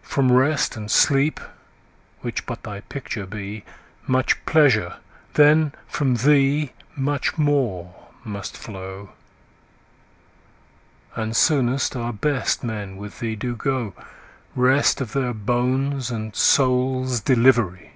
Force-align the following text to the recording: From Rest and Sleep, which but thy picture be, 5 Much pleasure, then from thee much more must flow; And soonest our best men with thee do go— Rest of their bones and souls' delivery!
From 0.00 0.32
Rest 0.32 0.74
and 0.74 0.90
Sleep, 0.90 1.38
which 2.22 2.46
but 2.46 2.62
thy 2.62 2.80
picture 2.80 3.26
be, 3.26 3.60
5 4.04 4.08
Much 4.08 4.46
pleasure, 4.46 4.96
then 5.34 5.74
from 5.86 6.14
thee 6.14 6.72
much 6.96 7.36
more 7.36 7.94
must 8.24 8.56
flow; 8.56 9.10
And 11.14 11.36
soonest 11.36 11.94
our 11.94 12.14
best 12.14 12.64
men 12.64 12.96
with 12.96 13.20
thee 13.20 13.36
do 13.36 13.54
go— 13.54 13.92
Rest 14.56 15.02
of 15.02 15.12
their 15.12 15.34
bones 15.34 16.10
and 16.10 16.34
souls' 16.34 17.20
delivery! 17.20 17.90